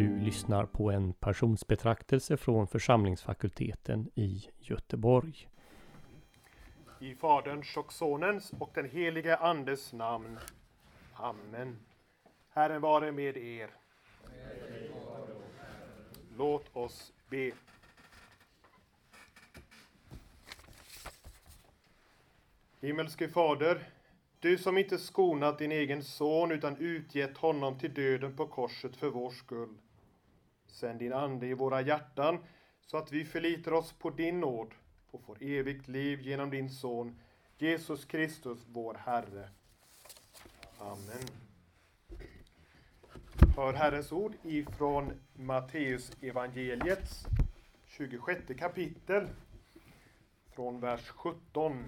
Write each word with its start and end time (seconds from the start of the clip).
Du 0.00 0.18
lyssnar 0.18 0.66
på 0.66 0.90
en 0.90 1.12
personsbetraktelse 1.12 2.36
från 2.36 2.66
församlingsfakulteten 2.66 4.10
i 4.14 4.48
Göteborg. 4.58 5.48
I 7.00 7.14
Faderns 7.14 7.76
och 7.76 7.92
Sonens 7.92 8.52
och 8.58 8.70
den 8.74 8.90
helige 8.90 9.36
Andes 9.36 9.92
namn. 9.92 10.38
Amen. 11.14 11.78
Herren 12.50 12.80
vare 12.80 13.12
med 13.12 13.36
er. 13.36 13.70
Låt 16.36 16.76
oss 16.76 17.12
be. 17.28 17.50
Himmelske 22.80 23.28
Fader, 23.28 23.88
du 24.38 24.58
som 24.58 24.78
inte 24.78 24.98
skonat 24.98 25.58
din 25.58 25.72
egen 25.72 26.04
son 26.04 26.52
utan 26.52 26.76
utgett 26.76 27.38
honom 27.38 27.78
till 27.78 27.94
döden 27.94 28.36
på 28.36 28.46
korset 28.46 28.96
för 28.96 29.10
vår 29.10 29.30
skull. 29.30 29.74
Sänd 30.70 30.98
din 30.98 31.12
Ande 31.12 31.46
i 31.46 31.54
våra 31.54 31.80
hjärtan 31.80 32.38
så 32.86 32.96
att 32.96 33.12
vi 33.12 33.24
förlitar 33.24 33.72
oss 33.72 33.92
på 33.92 34.10
din 34.10 34.40
nåd 34.40 34.74
och 35.10 35.22
får 35.22 35.36
evigt 35.40 35.88
liv 35.88 36.20
genom 36.20 36.50
din 36.50 36.70
Son 36.70 37.18
Jesus 37.58 38.04
Kristus, 38.04 38.58
vår 38.66 38.94
Herre. 38.94 39.48
Amen. 40.78 41.28
Hör 43.56 43.72
Herrens 43.72 44.12
ord 44.12 44.34
ifrån 44.42 45.12
Matteus 45.34 46.12
evangeliets 46.20 47.26
26 47.86 48.42
kapitel 48.58 49.28
från 50.54 50.80
vers 50.80 51.08
17. 51.08 51.84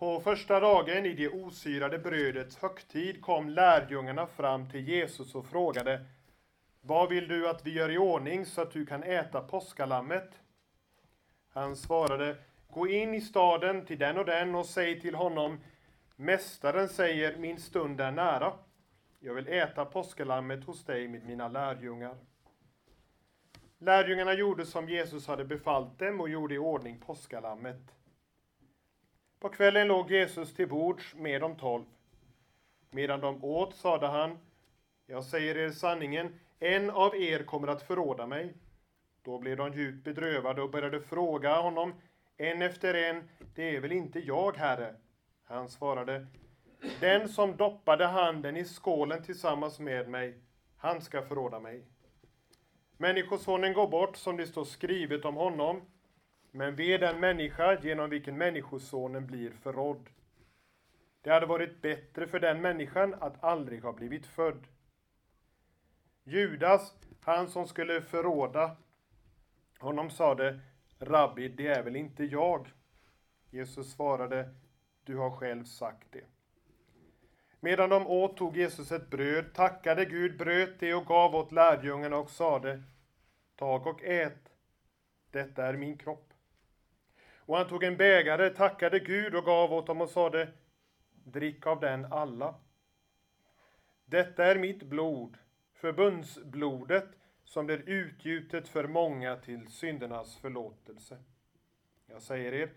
På 0.00 0.20
första 0.20 0.60
dagen 0.60 1.06
i 1.06 1.12
det 1.12 1.28
osyrade 1.28 1.98
brödets 1.98 2.56
högtid 2.56 3.22
kom 3.22 3.48
lärjungarna 3.48 4.26
fram 4.26 4.70
till 4.70 4.88
Jesus 4.88 5.34
och 5.34 5.46
frågade 5.46 6.06
Vad 6.80 7.08
vill 7.08 7.28
du 7.28 7.48
att 7.48 7.66
vi 7.66 7.72
gör 7.72 7.90
i 7.90 7.98
ordning 7.98 8.46
så 8.46 8.60
att 8.60 8.72
du 8.72 8.86
kan 8.86 9.02
äta 9.02 9.40
påskalammet? 9.40 10.30
Han 11.52 11.76
svarade 11.76 12.36
Gå 12.70 12.88
in 12.88 13.14
i 13.14 13.20
staden 13.20 13.86
till 13.86 13.98
den 13.98 14.18
och 14.18 14.24
den 14.24 14.54
och 14.54 14.66
säg 14.66 15.00
till 15.00 15.14
honom 15.14 15.60
Mästaren 16.16 16.88
säger, 16.88 17.36
min 17.36 17.60
stund 17.60 18.00
är 18.00 18.10
nära. 18.10 18.52
Jag 19.18 19.34
vill 19.34 19.48
äta 19.48 19.84
påskalammet 19.84 20.64
hos 20.64 20.84
dig 20.84 21.08
med 21.08 21.24
mina 21.24 21.48
lärjungar. 21.48 22.16
Lärjungarna 23.78 24.34
gjorde 24.34 24.66
som 24.66 24.88
Jesus 24.88 25.26
hade 25.26 25.44
befallt 25.44 25.98
dem 25.98 26.20
och 26.20 26.28
gjorde 26.28 26.54
i 26.54 26.58
ordning 26.58 26.98
påskalammet. 26.98 27.99
På 29.40 29.48
kvällen 29.48 29.88
låg 29.88 30.10
Jesus 30.10 30.54
till 30.54 30.68
bords 30.68 31.14
med 31.14 31.40
de 31.40 31.56
tolv. 31.56 31.84
Medan 32.90 33.20
de 33.20 33.44
åt 33.44 33.74
sade 33.74 34.06
han, 34.06 34.38
jag 35.06 35.24
säger 35.24 35.56
er 35.56 35.70
sanningen, 35.70 36.40
en 36.58 36.90
av 36.90 37.16
er 37.16 37.42
kommer 37.42 37.68
att 37.68 37.82
förråda 37.82 38.26
mig. 38.26 38.54
Då 39.22 39.38
blev 39.38 39.56
de 39.56 39.72
djupt 39.72 40.04
bedrövade 40.04 40.62
och 40.62 40.70
började 40.70 41.00
fråga 41.00 41.60
honom, 41.60 41.94
en 42.36 42.62
efter 42.62 42.94
en, 42.94 43.28
det 43.54 43.76
är 43.76 43.80
väl 43.80 43.92
inte 43.92 44.20
jag, 44.20 44.56
Herre? 44.56 44.94
Han 45.44 45.68
svarade, 45.68 46.26
den 47.00 47.28
som 47.28 47.56
doppade 47.56 48.06
handen 48.06 48.56
i 48.56 48.64
skålen 48.64 49.22
tillsammans 49.22 49.78
med 49.80 50.08
mig, 50.08 50.38
han 50.76 51.00
ska 51.00 51.22
förråda 51.22 51.60
mig. 51.60 51.84
Människosonen 52.96 53.72
går 53.72 53.88
bort 53.88 54.16
som 54.16 54.36
det 54.36 54.46
står 54.46 54.64
skrivet 54.64 55.24
om 55.24 55.36
honom, 55.36 55.82
men 56.50 56.76
ve 56.76 56.98
den 56.98 57.20
människa 57.20 57.78
genom 57.82 58.10
vilken 58.10 58.38
Människosonen 58.38 59.26
blir 59.26 59.50
förrådd. 59.50 60.10
Det 61.22 61.30
hade 61.30 61.46
varit 61.46 61.82
bättre 61.82 62.26
för 62.26 62.40
den 62.40 62.60
människan 62.60 63.14
att 63.14 63.44
aldrig 63.44 63.82
ha 63.82 63.92
blivit 63.92 64.26
född. 64.26 64.66
Judas, 66.24 66.94
han 67.20 67.48
som 67.48 67.66
skulle 67.66 68.02
förråda 68.02 68.76
honom, 69.78 70.10
sade, 70.10 70.60
Rabbi, 70.98 71.48
det 71.48 71.66
är 71.66 71.82
väl 71.82 71.96
inte 71.96 72.24
jag? 72.24 72.68
Jesus 73.50 73.92
svarade, 73.92 74.54
du 75.04 75.16
har 75.16 75.30
själv 75.30 75.64
sagt 75.64 76.12
det. 76.12 76.24
Medan 77.60 77.90
de 77.90 78.06
åt 78.06 78.36
tog 78.36 78.56
Jesus 78.56 78.92
ett 78.92 79.10
bröd, 79.10 79.54
tackade 79.54 80.04
Gud, 80.04 80.38
bröt 80.38 80.80
det 80.80 80.94
och 80.94 81.06
gav 81.06 81.34
åt 81.34 81.52
lärjungarna 81.52 82.16
och 82.16 82.30
sade, 82.30 82.82
tag 83.56 83.86
och 83.86 84.04
ät, 84.04 84.52
detta 85.30 85.66
är 85.66 85.74
min 85.76 85.98
kropp. 85.98 86.29
Och 87.50 87.56
han 87.56 87.68
tog 87.68 87.84
en 87.84 87.96
bägare, 87.96 88.50
tackade 88.50 88.98
Gud 88.98 89.34
och 89.34 89.44
gav 89.44 89.72
åt 89.72 89.86
dem 89.86 90.00
och 90.00 90.08
sade, 90.08 90.48
drick 91.24 91.66
av 91.66 91.80
den 91.80 92.12
alla. 92.12 92.54
Detta 94.04 94.44
är 94.44 94.58
mitt 94.58 94.82
blod, 94.82 95.36
förbundsblodet, 95.74 97.08
som 97.44 97.66
blir 97.66 97.88
utgjutet 97.88 98.68
för 98.68 98.86
många 98.86 99.36
till 99.36 99.68
syndernas 99.68 100.36
förlåtelse. 100.36 101.16
Jag 102.06 102.22
säger 102.22 102.52
er, 102.52 102.70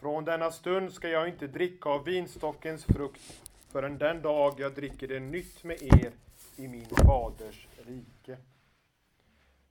från 0.00 0.24
denna 0.24 0.50
stund 0.50 0.92
ska 0.92 1.08
jag 1.08 1.28
inte 1.28 1.46
dricka 1.46 1.88
av 1.88 2.04
vinstockens 2.04 2.84
frukt 2.84 3.42
förrän 3.72 3.98
den 3.98 4.22
dag 4.22 4.54
jag 4.58 4.74
dricker 4.74 5.08
det 5.08 5.20
nytt 5.20 5.64
med 5.64 5.82
er 5.82 6.12
i 6.56 6.68
min 6.68 6.86
faders 6.86 7.68
rike. 7.86 8.36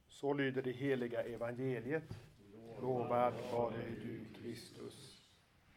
Så 0.07 0.33
lyder 0.33 0.61
det 0.61 0.71
heliga 0.71 1.21
evangeliet. 1.21 2.30
Lovad 2.81 3.33
vare 3.51 3.89
du, 4.01 4.25
Kristus. 4.41 5.27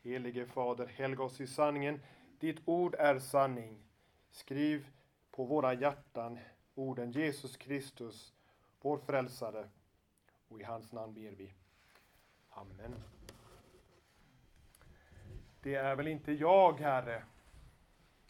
Helige 0.03 0.47
Fader, 0.47 0.87
helga 0.87 1.23
oss 1.23 1.41
i 1.41 1.47
sanningen. 1.47 2.01
Ditt 2.39 2.61
ord 2.65 2.95
är 2.95 3.19
sanning. 3.19 3.79
Skriv 4.31 4.87
på 5.31 5.45
våra 5.45 5.75
hjärtan 5.75 6.39
orden 6.75 7.11
Jesus 7.11 7.57
Kristus, 7.57 8.35
vår 8.81 8.99
frälsare. 8.99 9.69
Och 10.49 10.61
i 10.61 10.65
hans 10.65 10.93
namn 10.93 11.15
ber 11.15 11.31
vi. 11.31 11.53
Amen. 12.51 12.95
Det 15.63 15.75
är 15.75 15.97
väl 15.97 16.09
inte 16.09 16.33
jag, 16.33 16.81
Herre. 16.81 17.25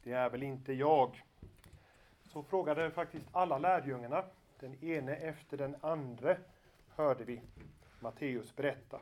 Det 0.02 0.12
är 0.12 0.30
väl 0.30 0.42
inte 0.42 0.72
jag. 0.72 1.22
Så 2.22 2.42
frågade 2.42 2.90
faktiskt 2.90 3.26
alla 3.32 3.58
lärjungarna, 3.58 4.24
den 4.60 4.84
ene 4.84 5.16
efter 5.16 5.56
den 5.56 5.76
andra, 5.80 6.36
hörde 6.88 7.24
vi. 7.24 7.40
Matteus 8.04 8.56
berätta. 8.56 9.00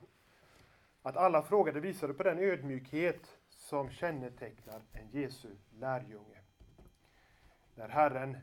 Att 1.03 1.17
alla 1.17 1.43
frågade 1.43 1.81
visade 1.81 2.15
på 2.15 2.23
den 2.23 2.39
ödmjukhet 2.39 3.39
som 3.49 3.91
kännetecknar 3.91 4.83
en 4.93 5.11
Jesu 5.11 5.49
lärjunge. 5.79 6.39
När 7.75 7.89
Herren 7.89 8.37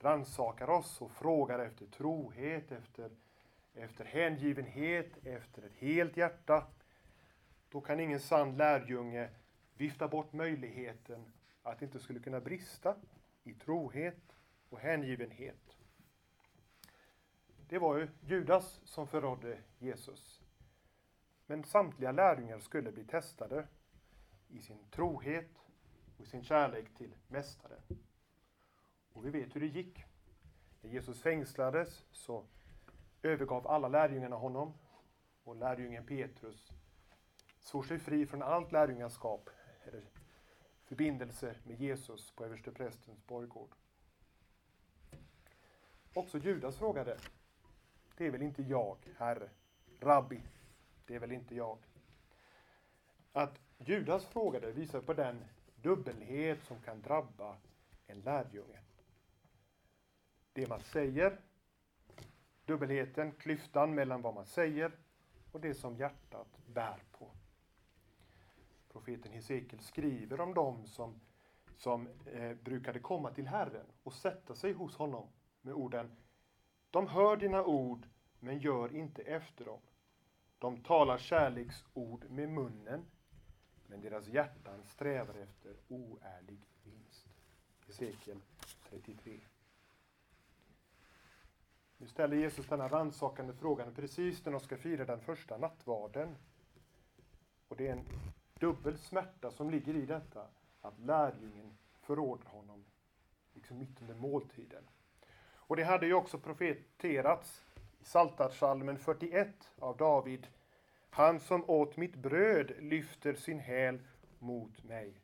rannsakar 0.00 0.70
oss 0.70 1.00
och 1.00 1.10
frågar 1.10 1.58
efter 1.58 1.86
trohet, 1.86 2.72
efter, 2.72 3.10
efter 3.74 4.04
hängivenhet, 4.04 5.26
efter 5.26 5.62
ett 5.62 5.76
helt 5.76 6.16
hjärta, 6.16 6.66
då 7.68 7.80
kan 7.80 8.00
ingen 8.00 8.20
sann 8.20 8.56
lärjunge 8.56 9.28
vifta 9.76 10.08
bort 10.08 10.32
möjligheten 10.32 11.32
att 11.62 11.78
det 11.78 11.84
inte 11.84 11.98
skulle 11.98 12.20
kunna 12.20 12.40
brista 12.40 12.96
i 13.44 13.54
trohet 13.54 14.36
och 14.68 14.78
hängivenhet. 14.78 15.77
Det 17.68 17.78
var 17.78 17.96
ju 17.96 18.08
Judas 18.20 18.80
som 18.84 19.06
förrådde 19.06 19.58
Jesus. 19.78 20.42
Men 21.46 21.64
samtliga 21.64 22.12
lärjungar 22.12 22.58
skulle 22.58 22.92
bli 22.92 23.04
testade 23.04 23.68
i 24.48 24.60
sin 24.60 24.78
trohet 24.90 25.50
och 26.16 26.24
i 26.24 26.26
sin 26.26 26.44
kärlek 26.44 26.94
till 26.94 27.14
Mästaren. 27.28 27.80
Och 29.12 29.26
vi 29.26 29.30
vet 29.30 29.56
hur 29.56 29.60
det 29.60 29.66
gick. 29.66 30.04
När 30.80 30.90
Jesus 30.90 31.22
fängslades 31.22 32.04
så 32.10 32.44
övergav 33.22 33.66
alla 33.66 33.88
lärjungarna 33.88 34.36
honom 34.36 34.72
och 35.44 35.56
lärjungen 35.56 36.06
Petrus 36.06 36.72
svor 37.58 37.82
sig 37.82 37.98
fri 37.98 38.26
från 38.26 38.42
allt 38.42 38.72
lärjungaskap 38.72 39.50
eller 39.84 40.02
förbindelse 40.84 41.56
med 41.64 41.80
Jesus 41.80 42.30
på 42.30 42.44
översteprästens 42.44 43.26
borggård. 43.26 43.74
Också 46.14 46.38
Judas 46.38 46.78
frågade 46.78 47.18
det 48.18 48.26
är 48.26 48.30
väl 48.30 48.42
inte 48.42 48.62
jag, 48.62 48.96
Herre. 49.16 49.48
Rabbi, 50.00 50.40
det 51.06 51.14
är 51.14 51.18
väl 51.18 51.32
inte 51.32 51.54
jag. 51.54 51.78
Att 53.32 53.60
Judas 53.78 54.26
frågade 54.26 54.72
visar 54.72 55.00
på 55.00 55.14
den 55.14 55.44
dubbelhet 55.76 56.64
som 56.64 56.80
kan 56.80 57.02
drabba 57.02 57.56
en 58.06 58.20
lärjunge. 58.20 58.78
Det 60.52 60.68
man 60.68 60.80
säger, 60.80 61.40
dubbelheten, 62.64 63.32
klyftan 63.32 63.94
mellan 63.94 64.22
vad 64.22 64.34
man 64.34 64.46
säger 64.46 64.92
och 65.52 65.60
det 65.60 65.74
som 65.74 65.96
hjärtat 65.96 66.58
bär 66.66 67.02
på. 67.12 67.30
Profeten 68.88 69.32
Hesekiel 69.32 69.82
skriver 69.82 70.40
om 70.40 70.54
dem 70.54 70.86
som, 70.86 71.20
som 71.76 72.08
eh, 72.26 72.54
brukade 72.54 73.00
komma 73.00 73.30
till 73.30 73.46
Herren 73.46 73.86
och 74.02 74.12
sätta 74.12 74.54
sig 74.54 74.72
hos 74.72 74.96
honom 74.96 75.28
med 75.62 75.74
orden 75.74 76.16
de 76.90 77.06
hör 77.06 77.36
dina 77.36 77.64
ord, 77.64 78.06
men 78.40 78.58
gör 78.58 78.96
inte 78.96 79.22
efter 79.22 79.64
dem. 79.64 79.80
De 80.58 80.82
talar 80.82 81.18
kärleksord 81.18 82.30
med 82.30 82.48
munnen, 82.48 83.04
men 83.86 84.00
deras 84.00 84.26
hjärtan 84.26 84.84
strävar 84.84 85.34
efter 85.34 85.76
oärlig 85.88 86.60
vinst. 86.84 87.26
Hesekiel 87.86 88.40
33. 88.90 89.40
Nu 91.96 92.06
ställer 92.06 92.36
Jesus 92.36 92.66
denna 92.66 92.88
rannsakande 92.88 93.54
frågan 93.54 93.94
precis 93.94 94.44
när 94.44 94.52
de 94.52 94.60
ska 94.60 94.76
fira 94.76 95.04
den 95.04 95.20
första 95.20 95.58
nattvarden. 95.58 96.36
Och 97.68 97.76
det 97.76 97.88
är 97.88 97.92
en 97.92 98.04
dubbel 98.58 98.98
smärta 98.98 99.50
som 99.50 99.70
ligger 99.70 99.96
i 99.96 100.06
detta, 100.06 100.46
att 100.80 100.98
lärjungen 100.98 101.78
förråder 102.00 102.46
honom, 102.46 102.84
liksom 103.54 103.78
mitt 103.78 104.00
under 104.00 104.14
måltiden. 104.14 104.84
Och 105.68 105.76
det 105.76 105.84
hade 105.84 106.06
ju 106.06 106.14
också 106.14 106.38
profeterats 106.38 107.64
i 108.00 108.04
Psaltarpsalmen 108.04 108.98
41 108.98 109.72
av 109.78 109.96
David. 109.96 110.46
Han 111.10 111.40
som 111.40 111.70
åt 111.70 111.96
mitt 111.96 112.14
bröd 112.14 112.72
lyfter 112.78 113.34
sin 113.34 113.60
häl 113.60 113.98
mot 114.38 114.84
mig. 114.84 115.20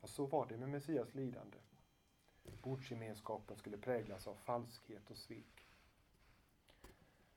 Och 0.00 0.08
så 0.08 0.26
var 0.26 0.46
det 0.46 0.56
med 0.56 0.68
Messias 0.68 1.14
lidande. 1.14 1.56
Bordsgemenskapen 2.62 3.56
skulle 3.56 3.76
präglas 3.76 4.26
av 4.26 4.34
falskhet 4.34 5.10
och 5.10 5.16
svek. 5.16 5.66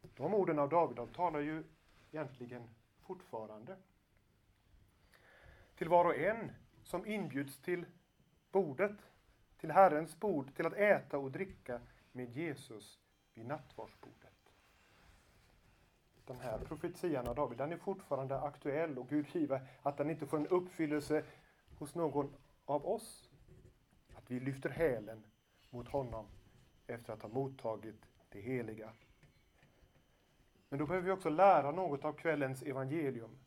De 0.01 0.33
orden 0.33 0.59
av 0.59 0.69
David 0.69 0.97
de 0.97 1.07
talar 1.07 1.39
ju 1.39 1.63
egentligen 2.11 2.69
fortfarande 3.01 3.77
till 5.75 5.89
var 5.89 6.05
och 6.05 6.15
en 6.15 6.51
som 6.83 7.05
inbjuds 7.05 7.57
till 7.57 7.85
bordet, 8.51 8.97
till 9.57 9.71
Herrens 9.71 10.19
bord, 10.19 10.55
till 10.55 10.65
att 10.65 10.73
äta 10.73 11.17
och 11.17 11.31
dricka 11.31 11.81
med 12.11 12.29
Jesus 12.29 12.99
vid 13.33 13.45
nattvardsbordet. 13.45 14.31
Den 16.25 16.39
här 16.39 16.59
profetian 16.59 17.27
av 17.27 17.35
David, 17.35 17.57
den 17.57 17.71
är 17.71 17.77
fortfarande 17.77 18.41
aktuell 18.41 18.97
och 18.97 19.09
Gud 19.09 19.35
giver 19.35 19.67
att 19.81 19.97
den 19.97 20.09
inte 20.09 20.27
får 20.27 20.37
en 20.37 20.47
uppfyllelse 20.47 21.23
hos 21.77 21.95
någon 21.95 22.33
av 22.65 22.85
oss. 22.85 23.29
Att 24.13 24.31
vi 24.31 24.39
lyfter 24.39 24.69
hälen 24.69 25.23
mot 25.69 25.87
honom 25.87 26.25
efter 26.87 27.13
att 27.13 27.21
ha 27.21 27.29
mottagit 27.29 28.05
det 28.29 28.41
heliga. 28.41 28.93
Men 30.69 30.79
då 30.79 30.85
behöver 30.85 31.05
vi 31.05 31.11
också 31.11 31.29
lära 31.29 31.71
något 31.71 32.05
av 32.05 32.13
kvällens 32.13 32.63
evangelium. 32.63 33.39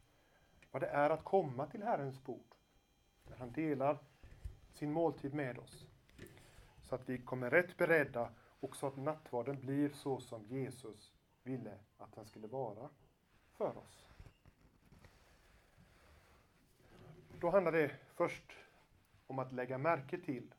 Vad 0.70 0.82
det 0.82 0.88
är 0.88 1.10
att 1.10 1.24
komma 1.24 1.66
till 1.66 1.82
Herrens 1.82 2.24
bord. 2.24 2.54
Där 3.24 3.36
han 3.36 3.52
delar 3.52 3.98
sin 4.72 4.92
måltid 4.92 5.34
med 5.34 5.58
oss. 5.58 5.86
Så 6.82 6.94
att 6.94 7.08
vi 7.08 7.18
kommer 7.18 7.50
rätt 7.50 7.76
beredda 7.76 8.30
och 8.64 8.76
så 8.76 8.86
att 8.86 8.96
nattvarden 8.96 9.60
blir 9.60 9.88
så 9.88 10.20
som 10.20 10.44
Jesus 10.44 11.12
ville 11.42 11.78
att 11.98 12.14
den 12.14 12.26
skulle 12.26 12.46
vara 12.46 12.88
för 13.52 13.78
oss. 13.78 14.08
Då 17.40 17.50
handlar 17.50 17.72
det 17.72 17.90
först 18.14 18.52
om 19.26 19.38
att 19.38 19.52
lägga 19.52 19.78
märke 19.78 20.18
till 20.18 20.54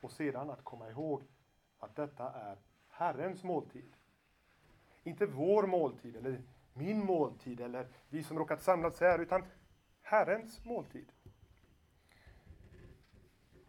och 0.00 0.12
sedan 0.12 0.50
att 0.50 0.64
komma 0.64 0.90
ihåg 0.90 1.22
att 1.78 1.96
detta 1.96 2.32
är 2.32 2.58
Herrens 2.88 3.44
måltid. 3.44 3.96
Inte 5.02 5.26
vår 5.26 5.66
måltid 5.66 6.16
eller 6.16 6.42
min 6.72 7.04
måltid 7.04 7.60
eller 7.60 7.88
vi 8.08 8.22
som 8.22 8.38
råkat 8.38 8.62
samlas 8.62 9.00
här, 9.00 9.18
utan 9.18 9.44
Herrens 10.02 10.64
måltid. 10.64 11.12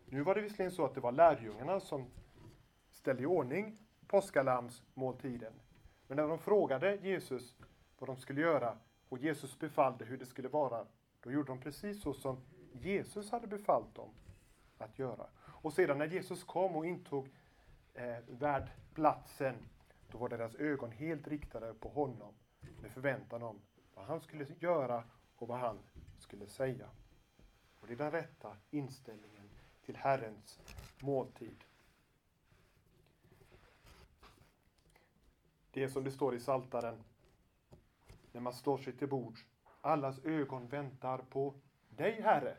Nu 0.06 0.22
var 0.22 0.36
det 0.36 0.42
visserligen 0.42 0.72
så 0.72 0.86
att 0.86 0.96
det 0.96 1.02
var 1.02 1.12
lärjungarna 1.12 1.80
som 1.80 2.12
ställde 3.08 3.24
i 3.24 3.26
ordning 3.26 3.78
påskalamsmåltiden. 4.08 5.54
Men 6.08 6.16
när 6.16 6.28
de 6.28 6.40
frågade 6.40 6.96
Jesus 6.96 7.56
vad 8.00 8.10
de 8.10 8.18
skulle 8.18 8.42
göra 8.42 8.78
och 9.10 9.18
Jesus 9.18 9.60
befallde 9.60 10.06
hur 10.06 10.18
det 10.18 10.26
skulle 10.26 10.48
vara, 10.48 10.86
då 11.20 11.32
gjorde 11.32 11.48
de 11.48 11.60
precis 11.60 12.02
så 12.02 12.14
som 12.14 12.38
Jesus 12.74 13.32
hade 13.32 13.48
befallt 13.48 13.96
dem 13.96 14.10
att 14.78 15.00
göra. 15.00 15.28
Och 15.46 15.74
sedan 15.74 15.98
när 15.98 16.08
Jesus 16.08 16.44
kom 16.44 16.76
och 16.76 16.86
intog 16.86 17.30
eh, 17.94 18.18
värdplatsen, 18.28 19.56
då 20.12 20.18
var 20.18 20.30
deras 20.30 20.56
ögon 20.56 20.92
helt 20.92 21.28
riktade 21.28 21.74
på 21.74 21.90
honom 21.90 22.34
med 22.82 22.92
förväntan 22.92 23.44
om 23.44 23.62
vad 23.96 24.06
han 24.06 24.22
skulle 24.22 24.46
göra 24.60 25.04
och 25.36 25.48
vad 25.48 25.60
han 25.60 25.78
skulle 26.18 26.48
säga. 26.48 26.90
Och 27.80 27.88
det 27.88 27.94
är 27.94 27.98
den 27.98 28.12
rätta 28.12 28.58
inställningen 28.70 29.50
till 29.86 29.96
Herrens 29.96 30.60
måltid. 31.02 31.64
Det 35.78 35.84
är 35.84 35.88
som 35.88 36.04
det 36.04 36.12
står 36.12 36.36
i 36.36 36.40
Saltaren 36.40 37.04
när 38.32 38.42
man 38.42 38.54
står 38.54 38.78
sig 38.78 38.94
till 38.94 39.10
bords. 39.10 39.46
Allas 39.82 40.26
ögon 40.26 40.68
väntar 40.68 41.18
på 41.18 41.54
dig, 41.90 42.22
Herre. 42.22 42.58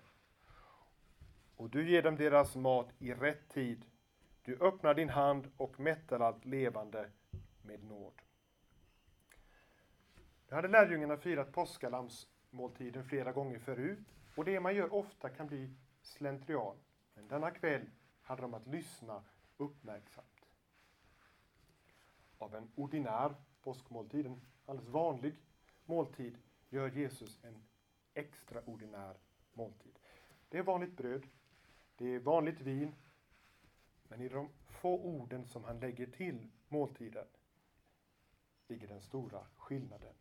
Och 1.56 1.70
du 1.70 1.90
ger 1.90 2.02
dem 2.02 2.16
deras 2.16 2.56
mat 2.56 2.88
i 2.98 3.14
rätt 3.14 3.48
tid. 3.48 3.84
Du 4.42 4.56
öppnar 4.60 4.94
din 4.94 5.08
hand 5.08 5.50
och 5.56 5.80
mättar 5.80 6.20
allt 6.20 6.44
levande 6.44 7.10
med 7.62 7.84
nåd. 7.84 8.22
Nu 10.48 10.56
hade 10.56 10.68
lärjungarna 10.68 11.16
firat 11.16 11.52
påskalamsmåltiden 11.52 13.04
flera 13.04 13.32
gånger 13.32 13.58
förut 13.58 14.14
och 14.36 14.44
det 14.44 14.60
man 14.60 14.74
gör 14.74 14.94
ofta 14.94 15.28
kan 15.28 15.46
bli 15.46 15.74
slentrian. 16.02 16.76
Men 17.14 17.28
denna 17.28 17.50
kväll 17.50 17.90
hade 18.22 18.42
de 18.42 18.54
att 18.54 18.66
lyssna 18.66 19.24
uppmärksamt. 19.56 20.37
Av 22.38 22.54
en 22.54 22.70
ordinär 22.74 23.34
påskmåltid, 23.62 24.26
en 24.26 24.40
alldeles 24.66 24.90
vanlig 24.90 25.34
måltid, 25.84 26.38
gör 26.68 26.90
Jesus 26.90 27.38
en 27.44 27.62
extraordinär 28.14 29.16
måltid. 29.52 29.98
Det 30.48 30.58
är 30.58 30.62
vanligt 30.62 30.96
bröd, 30.96 31.26
det 31.96 32.14
är 32.14 32.18
vanligt 32.18 32.60
vin, 32.60 32.94
men 34.08 34.20
i 34.20 34.28
de 34.28 34.48
få 34.66 34.98
orden 34.98 35.46
som 35.46 35.64
han 35.64 35.80
lägger 35.80 36.06
till 36.06 36.48
måltiden 36.68 37.26
ligger 38.68 38.88
den 38.88 39.00
stora 39.00 39.46
skillnaden 39.56 40.14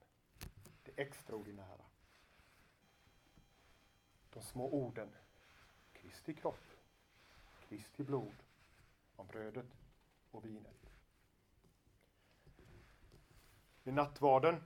det 0.83 1.01
extraordinära. 1.01 1.85
De 4.29 4.41
små 4.41 4.69
orden 4.69 5.09
Kristi 5.93 6.33
kropp, 6.33 6.63
Kristi 7.69 8.03
blod 8.03 8.35
om 9.15 9.27
brödet 9.27 9.77
och 10.31 10.45
vinet. 10.45 10.86
I 13.87 13.91
nattvarden 13.91 14.63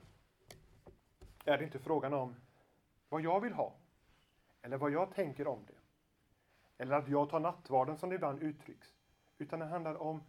är 1.44 1.58
det 1.58 1.64
inte 1.64 1.78
frågan 1.78 2.14
om 2.14 2.34
vad 3.08 3.20
jag 3.20 3.40
vill 3.40 3.52
ha 3.52 3.74
eller 4.62 4.76
vad 4.76 4.90
jag 4.90 5.14
tänker 5.14 5.46
om 5.46 5.66
det. 5.66 5.74
Eller 6.82 6.96
att 6.96 7.08
jag 7.08 7.30
tar 7.30 7.40
nattvarden 7.40 7.98
som 7.98 8.08
det 8.08 8.14
ibland 8.14 8.42
uttrycks. 8.42 8.94
Utan 9.38 9.58
det 9.58 9.64
handlar 9.64 9.94
om 9.94 10.22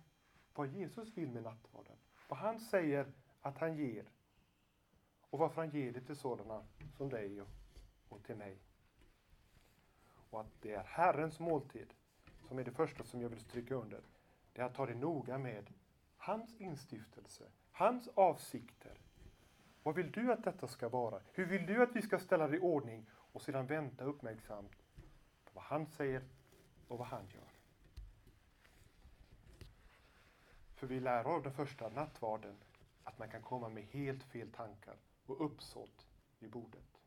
vad 0.54 0.68
Jesus 0.68 1.18
vill 1.18 1.30
med 1.30 1.44
nattvarden. 1.44 1.96
Vad 2.28 2.40
han 2.40 2.60
säger 2.60 3.12
att 3.42 3.58
han 3.58 3.76
ger 3.76 4.06
och 5.30 5.40
varför 5.40 5.62
han 5.62 5.70
ger 5.70 5.92
det 5.92 6.02
till 6.02 6.16
sådana 6.16 6.64
som 6.98 7.10
dig 7.10 7.42
och 8.10 8.24
till 8.24 8.36
mig. 8.36 8.58
Och 10.30 10.42
att 10.42 10.62
det 10.62 10.74
är 10.74 10.84
Herrens 10.84 11.40
måltid 11.40 11.94
som 12.48 12.60
är 12.60 12.64
det 12.64 12.72
första 12.72 13.04
som 13.04 13.22
jag 13.22 13.30
vill 13.30 13.40
stryka 13.40 13.76
under. 13.76 14.02
Det 14.54 14.62
är 14.62 14.66
att 14.66 14.76
ta 14.76 14.86
det 14.86 14.96
noga 14.96 15.38
med 15.38 15.74
hans 16.24 16.56
instiftelse, 16.56 17.52
hans 17.72 18.08
avsikter. 18.08 18.98
Vad 19.84 19.96
vill 19.96 20.12
du 20.12 20.34
att 20.34 20.44
detta 20.44 20.68
ska 20.68 20.90
vara? 20.90 21.22
Hur 21.34 21.46
vill 21.46 21.66
du 21.66 21.84
att 21.84 21.96
vi 21.96 22.02
ska 22.02 22.20
ställa 22.20 22.48
det 22.48 22.58
i 22.58 22.60
ordning? 22.60 23.10
Och 23.10 23.42
sedan 23.42 23.68
vänta 23.68 24.04
uppmärksamt 24.04 24.72
på 25.44 25.52
vad 25.54 25.64
han 25.64 25.88
säger 25.88 26.24
och 26.88 26.98
vad 26.98 27.08
han 27.08 27.28
gör. 27.30 27.52
För 30.76 30.88
vi 30.88 31.00
lär 31.00 31.24
av 31.24 31.44
den 31.44 31.54
första 31.54 31.90
nattvarden 31.90 32.56
att 33.04 33.20
man 33.20 33.30
kan 33.30 33.42
komma 33.42 33.70
med 33.70 33.84
helt 33.84 34.24
fel 34.24 34.52
tankar 34.52 34.98
och 35.26 35.46
uppsåt 35.46 36.08
vid 36.40 36.50
bordet. 36.50 37.02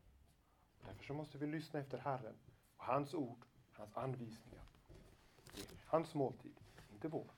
Därför 0.85 1.03
så 1.03 1.13
måste 1.13 1.37
vi 1.37 1.47
lyssna 1.47 1.79
efter 1.79 1.97
Herren 1.97 2.35
och 2.77 2.85
hans 2.85 3.13
ord, 3.13 3.45
hans 3.71 3.97
anvisningar. 3.97 4.65
Det 5.55 5.61
är 5.61 5.77
hans 5.85 6.13
måltid, 6.13 6.59
inte 6.93 7.07
vår. 7.07 7.36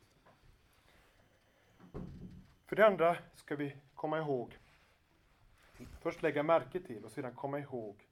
För 2.69 2.75
det 2.75 2.87
andra 2.87 3.17
ska 3.35 3.55
vi 3.55 3.75
komma 3.95 4.17
ihåg, 4.17 4.57
först 6.01 6.21
lägga 6.21 6.43
märke 6.43 6.79
till 6.79 7.05
och 7.05 7.11
sedan 7.11 7.35
komma 7.35 7.59
ihåg 7.59 8.07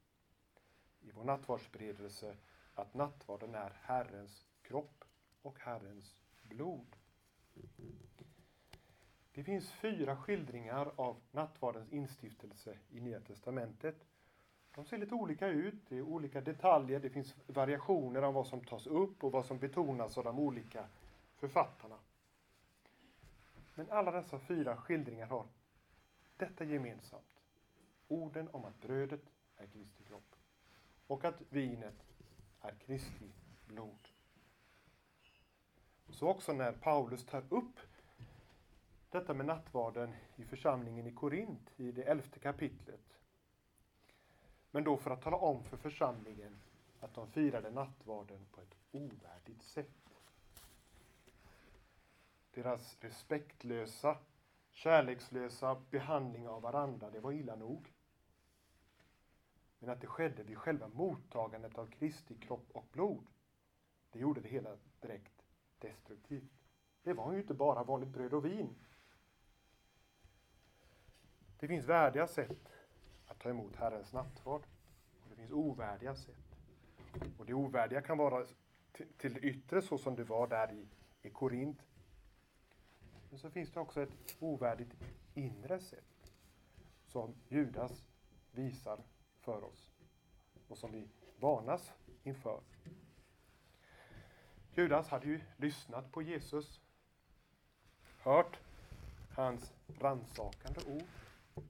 i 1.02 1.12
vår 1.12 1.24
nattvardsberedelse 1.24 2.36
att 2.76 2.94
nattvarden 2.94 3.56
är 3.56 3.74
Herrens 3.82 4.46
kropp 4.62 5.04
och 5.42 5.60
Herrens 5.60 6.22
blod. 6.42 6.96
Det 9.34 9.44
finns 9.44 9.72
fyra 9.72 10.18
skildringar 10.18 10.92
av 10.96 11.22
nattvardens 11.32 11.92
instiftelse 11.92 12.78
i 12.90 13.00
Nya 13.00 13.20
Testamentet. 13.20 14.06
De 14.76 14.86
ser 14.86 14.98
lite 14.98 15.16
olika 15.16 15.48
ut, 15.48 15.90
det 15.90 15.98
är 15.98 16.02
olika 16.02 16.42
detaljer, 16.42 17.00
det 17.00 17.10
finns 17.10 17.36
variationer 17.48 18.22
av 18.22 18.34
vad 18.34 18.48
som 18.48 18.64
tas 18.66 18.88
upp 18.88 19.24
och 19.24 19.32
vad 19.32 19.46
som 19.46 19.60
betonas 19.60 20.18
av 20.18 20.24
de 20.24 20.40
olika 20.40 20.88
författarna. 21.36 21.98
Men 23.78 23.92
alla 23.92 24.12
dessa 24.12 24.40
fyra 24.40 24.78
skildringar 24.78 25.28
har 25.28 25.46
detta 26.38 26.64
gemensamt. 26.64 27.42
Orden 28.08 28.50
om 28.52 28.66
att 28.66 28.82
brödet 28.82 29.22
är 29.58 29.68
Kristi 29.68 30.04
kropp 30.04 30.36
och 31.08 31.26
att 31.26 31.42
vinet 31.50 32.06
är 32.62 32.72
Kristi 32.72 33.32
blod. 33.68 34.08
Så 36.10 36.28
också 36.28 36.54
när 36.54 36.72
Paulus 36.72 37.26
tar 37.26 37.44
upp 37.50 37.80
detta 39.10 39.34
med 39.34 39.46
nattvarden 39.46 40.16
i 40.36 40.44
församlingen 40.44 41.08
i 41.08 41.12
Korint 41.12 41.72
i 41.76 41.92
det 41.92 42.04
elfte 42.04 42.40
kapitlet. 42.40 43.20
Men 44.72 44.84
då 44.84 44.98
för 44.98 45.12
att 45.12 45.22
tala 45.22 45.38
om 45.38 45.64
för 45.64 45.78
församlingen 45.78 46.60
att 47.00 47.14
de 47.14 47.32
firade 47.32 47.70
nattvarden 47.72 48.46
på 48.52 48.62
ett 48.62 48.76
ovärdigt 48.92 49.64
sätt. 49.64 50.07
Deras 52.58 52.98
respektlösa, 53.00 54.18
kärlekslösa 54.72 55.82
behandling 55.90 56.48
av 56.48 56.62
varandra, 56.62 57.10
det 57.10 57.20
var 57.20 57.32
illa 57.32 57.56
nog. 57.56 57.94
Men 59.80 59.90
att 59.90 60.02
det 60.02 60.08
skedde 60.08 60.44
vid 60.44 60.58
själva 60.58 60.88
mottagandet 60.88 61.78
av 61.78 61.88
Kristi 61.88 62.36
kropp 62.36 62.70
och 62.72 62.86
blod, 62.92 63.28
det 64.12 64.20
gjorde 64.20 64.42
det 64.42 64.50
hela 64.50 64.78
direkt 65.02 65.46
destruktivt. 65.80 66.52
Det 67.04 67.14
var 67.14 67.34
ju 67.34 67.40
inte 67.40 67.54
bara 67.54 67.84
vanligt 67.84 68.10
bröd 68.10 68.34
och 68.34 68.46
vin. 68.46 68.76
Det 71.60 71.68
finns 71.68 71.86
värdiga 71.86 72.28
sätt 72.28 72.70
att 73.28 73.40
ta 73.40 73.50
emot 73.50 73.76
Herrens 73.76 74.14
nattvard. 74.14 74.64
Och 75.24 75.30
det 75.30 75.36
finns 75.36 75.52
ovärdiga 75.52 76.16
sätt. 76.16 76.56
Och 77.38 77.46
det 77.46 77.54
ovärdiga 77.54 78.02
kan 78.02 78.18
vara 78.18 78.46
till 79.18 79.34
det 79.34 79.40
yttre 79.40 79.82
så 79.82 79.98
som 79.98 80.16
det 80.16 80.24
var 80.24 80.48
där 80.48 80.74
i, 80.74 80.88
i 81.22 81.30
Korint. 81.30 81.80
Men 83.30 83.40
så 83.40 83.50
finns 83.50 83.72
det 83.72 83.80
också 83.80 84.02
ett 84.02 84.36
ovärdigt 84.40 84.94
inre 85.34 85.80
sätt 85.80 86.34
som 87.06 87.36
Judas 87.48 88.06
visar 88.52 89.04
för 89.40 89.64
oss 89.64 89.92
och 90.68 90.78
som 90.78 90.92
vi 90.92 91.08
varnas 91.40 91.94
inför. 92.24 92.62
Judas 94.74 95.10
hade 95.10 95.26
ju 95.26 95.42
lyssnat 95.58 96.12
på 96.12 96.22
Jesus, 96.22 96.82
hört 98.20 98.60
hans 99.36 99.74
ransakande 100.00 100.82
ord, 100.88 101.64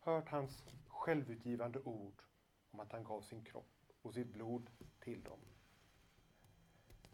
hört 0.00 0.28
hans 0.28 0.64
självutgivande 0.86 1.80
ord 1.80 2.22
om 2.70 2.80
att 2.80 2.92
han 2.92 3.04
gav 3.04 3.20
sin 3.20 3.44
kropp 3.44 3.92
och 4.02 4.14
sitt 4.14 4.32
blod 4.32 4.70
till 5.00 5.22
dem. 5.22 5.38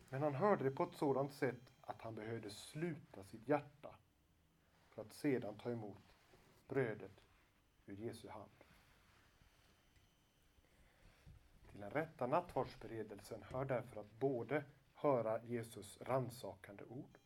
Men 0.09 0.23
han 0.23 0.35
hörde 0.35 0.64
det 0.64 0.71
på 0.71 0.85
ett 0.85 0.95
sådant 0.95 1.33
sätt 1.33 1.72
att 1.83 2.03
han 2.03 2.15
behövde 2.15 2.51
sluta 2.51 3.25
sitt 3.25 3.49
hjärta 3.49 3.95
för 4.89 5.03
att 5.03 5.12
sedan 5.12 5.59
ta 5.59 5.71
emot 5.71 6.15
brödet 6.69 7.25
ur 7.87 7.97
Jesu 7.97 8.29
hand. 8.29 8.65
Till 11.71 11.81
den 11.81 11.91
rätta 11.91 12.27
nattvardsberedelsen 12.27 13.43
hör 13.43 13.65
därför 13.65 14.01
att 14.01 14.11
både 14.19 14.65
höra 14.95 15.45
Jesus 15.45 16.01
ransakande 16.01 16.85
ord 16.85 17.19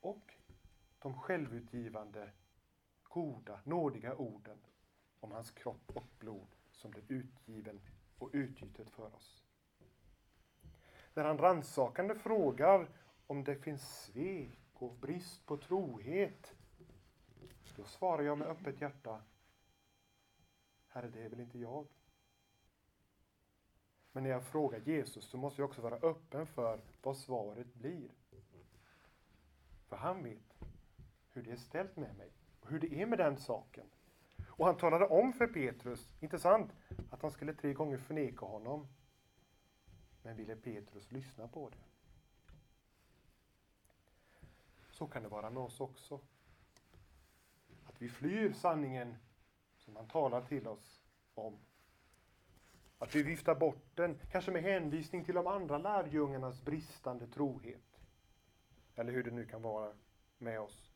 och 0.00 0.34
de 0.98 1.14
självutgivande, 1.20 2.32
goda, 3.02 3.60
nådiga 3.64 4.14
orden 4.14 4.58
om 5.20 5.32
hans 5.32 5.50
kropp 5.50 5.96
och 5.96 6.06
blod 6.18 6.56
som 6.72 6.90
blev 6.90 7.12
utgiven 7.12 7.80
och 8.18 8.30
utgjutet 8.32 8.90
för 8.90 9.14
oss. 9.14 9.41
När 11.14 11.24
han 11.24 11.38
ransakande 11.38 12.14
frågar 12.14 12.88
om 13.26 13.44
det 13.44 13.56
finns 13.56 14.04
svek 14.04 14.58
och 14.74 14.94
brist 14.94 15.46
på 15.46 15.56
trohet, 15.56 16.54
då 17.76 17.84
svarar 17.84 18.22
jag 18.22 18.38
med 18.38 18.48
öppet 18.48 18.80
hjärta, 18.80 19.20
Herre, 20.88 21.08
det 21.08 21.22
är 21.22 21.28
väl 21.28 21.40
inte 21.40 21.58
jag. 21.58 21.86
Men 24.12 24.22
när 24.22 24.30
jag 24.30 24.44
frågar 24.44 24.78
Jesus 24.78 25.24
så 25.24 25.36
måste 25.36 25.62
jag 25.62 25.68
också 25.68 25.82
vara 25.82 25.96
öppen 25.96 26.46
för 26.46 26.80
vad 27.02 27.16
svaret 27.16 27.74
blir. 27.74 28.10
För 29.88 29.96
han 29.96 30.22
vet 30.22 30.64
hur 31.30 31.42
det 31.42 31.50
är 31.50 31.56
ställt 31.56 31.96
med 31.96 32.16
mig 32.16 32.30
och 32.60 32.70
hur 32.70 32.80
det 32.80 33.02
är 33.02 33.06
med 33.06 33.18
den 33.18 33.36
saken. 33.36 33.86
Och 34.48 34.66
han 34.66 34.76
talade 34.76 35.06
om 35.06 35.32
för 35.32 35.46
Petrus, 35.46 36.08
inte 36.20 36.38
sant, 36.38 36.72
att 37.10 37.22
han 37.22 37.30
skulle 37.30 37.54
tre 37.54 37.72
gånger 37.72 37.98
förneka 37.98 38.46
honom. 38.46 38.86
Men 40.22 40.36
ville 40.36 40.56
Petrus 40.56 41.12
lyssna 41.12 41.48
på 41.48 41.68
det? 41.68 41.76
Så 44.90 45.06
kan 45.06 45.22
det 45.22 45.28
vara 45.28 45.50
med 45.50 45.62
oss 45.62 45.80
också. 45.80 46.20
Att 47.86 48.02
vi 48.02 48.08
flyr 48.08 48.52
sanningen 48.52 49.16
som 49.76 49.96
han 49.96 50.08
talar 50.08 50.42
till 50.42 50.66
oss 50.66 51.02
om. 51.34 51.58
Att 52.98 53.14
vi 53.14 53.22
viftar 53.22 53.54
bort 53.54 53.84
den, 53.94 54.18
kanske 54.30 54.50
med 54.50 54.62
hänvisning 54.62 55.24
till 55.24 55.34
de 55.34 55.46
andra 55.46 55.78
lärjungarnas 55.78 56.62
bristande 56.62 57.26
trohet. 57.26 58.00
Eller 58.94 59.12
hur 59.12 59.24
det 59.24 59.30
nu 59.30 59.46
kan 59.46 59.62
vara 59.62 59.92
med 60.38 60.60
oss. 60.60 60.92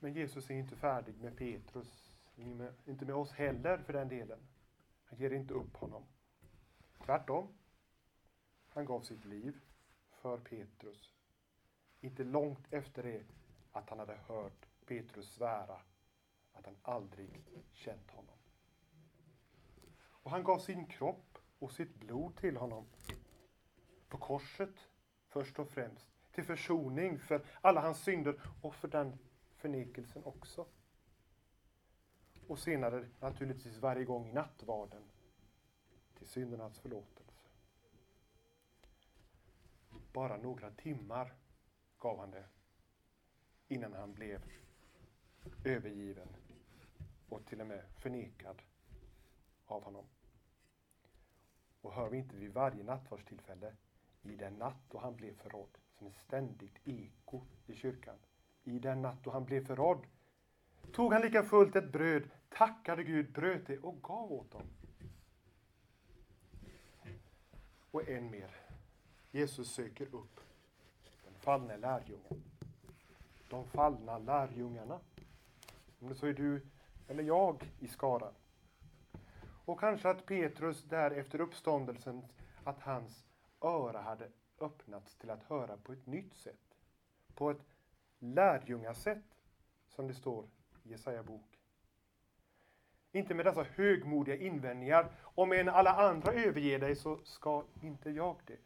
Men 0.00 0.12
Jesus 0.12 0.50
är 0.50 0.54
inte 0.54 0.76
färdig 0.76 1.14
med 1.20 1.36
Petrus, 1.36 2.12
inte 2.84 3.04
med 3.04 3.14
oss 3.14 3.32
heller 3.32 3.78
för 3.78 3.92
den 3.92 4.08
delen. 4.08 4.38
Han 5.12 5.20
ger 5.20 5.32
inte 5.32 5.54
upp 5.54 5.76
honom. 5.76 6.02
Tvärtom. 7.04 7.48
Han 8.68 8.84
gav 8.84 9.00
sitt 9.00 9.24
liv 9.24 9.60
för 10.10 10.38
Petrus. 10.38 11.14
Inte 12.00 12.24
långt 12.24 12.72
efter 12.72 13.02
det 13.02 13.22
att 13.72 13.90
han 13.90 13.98
hade 13.98 14.16
hört 14.16 14.66
Petrus 14.86 15.34
svära 15.34 15.80
att 16.52 16.64
han 16.64 16.76
aldrig 16.82 17.44
känt 17.72 18.10
honom. 18.10 18.34
Och 19.94 20.30
han 20.30 20.44
gav 20.44 20.58
sin 20.58 20.86
kropp 20.86 21.38
och 21.58 21.72
sitt 21.72 21.94
blod 21.94 22.36
till 22.36 22.56
honom. 22.56 22.86
På 24.08 24.18
korset, 24.18 24.88
först 25.28 25.58
och 25.58 25.68
främst. 25.68 26.06
Till 26.30 26.44
försoning 26.44 27.18
för 27.18 27.46
alla 27.60 27.80
hans 27.80 28.04
synder 28.04 28.40
och 28.62 28.74
för 28.74 28.88
den 28.88 29.18
förnekelsen 29.56 30.24
också. 30.24 30.66
Och 32.46 32.58
senare 32.58 33.08
naturligtvis 33.20 33.78
varje 33.78 34.04
gång 34.04 34.28
i 34.28 34.32
nattvarden 34.32 35.02
till 36.14 36.26
syndernas 36.26 36.78
förlåtelse. 36.78 37.48
Bara 40.12 40.36
några 40.36 40.70
timmar 40.70 41.34
gav 41.98 42.18
han 42.18 42.30
det 42.30 42.44
innan 43.68 43.92
han 43.92 44.12
blev 44.12 44.42
övergiven 45.64 46.28
och 47.28 47.46
till 47.46 47.60
och 47.60 47.66
med 47.66 47.84
förnekad 47.96 48.62
av 49.66 49.84
honom. 49.84 50.04
Och 51.80 51.92
hör 51.92 52.08
vi 52.08 52.18
inte 52.18 52.36
vid 52.36 52.52
varje 52.52 52.84
nattvardstillfälle 52.84 53.76
i 54.22 54.36
den 54.36 54.54
natt 54.54 54.82
då 54.90 54.98
han 54.98 55.16
blev 55.16 55.34
förrådd 55.34 55.78
som 55.98 56.06
ett 56.06 56.16
ständigt 56.16 56.78
eko 56.84 57.40
i 57.66 57.74
kyrkan 57.74 58.16
i 58.64 58.78
den 58.78 59.02
natt 59.02 59.24
då 59.24 59.30
han 59.30 59.44
blev 59.44 59.66
förrådd, 59.66 60.06
tog 60.92 61.12
han 61.12 61.22
lika 61.22 61.42
fullt 61.42 61.76
ett 61.76 61.92
bröd, 61.92 62.22
tackade 62.48 63.04
Gud, 63.04 63.32
bröt 63.32 63.66
det 63.66 63.78
och 63.78 64.02
gav 64.02 64.32
åt 64.32 64.50
dem. 64.50 64.66
Och 67.90 68.08
än 68.08 68.30
mer, 68.30 68.50
Jesus 69.30 69.72
söker 69.72 70.14
upp 70.14 70.40
den 71.24 71.34
fallne 71.34 71.76
lärjungen. 71.76 72.42
De 73.48 73.64
fallna 73.64 74.18
lärjungarna. 74.18 75.00
Om 76.00 76.08
det 76.08 76.14
så 76.14 76.26
är 76.26 76.32
du 76.32 76.66
eller 77.08 77.22
jag 77.22 77.70
i 77.80 77.88
skaran. 77.88 78.34
Och 79.64 79.80
kanske 79.80 80.10
att 80.10 80.26
Petrus 80.26 80.84
där 80.84 81.10
efter 81.10 81.40
uppståndelsen, 81.40 82.22
att 82.64 82.80
hans 82.80 83.24
öra 83.60 84.00
hade 84.00 84.28
öppnats 84.60 85.14
till 85.14 85.30
att 85.30 85.42
höra 85.42 85.76
på 85.76 85.92
ett 85.92 86.06
nytt 86.06 86.34
sätt. 86.34 86.78
På 87.34 87.50
ett 87.50 87.64
lärjungasätt, 88.18 89.38
som 89.88 90.06
det 90.08 90.14
står 90.14 90.46
Jesaja 90.82 91.22
bok. 91.22 91.58
Inte 93.12 93.34
med 93.34 93.46
dessa 93.46 93.62
högmodiga 93.62 94.36
invändningar, 94.36 95.12
om 95.22 95.52
än 95.52 95.68
alla 95.68 95.90
andra 95.90 96.32
överger 96.32 96.78
dig 96.78 96.96
så 96.96 97.18
ska 97.24 97.64
inte 97.80 98.10
jag 98.10 98.36
det. 98.46 98.58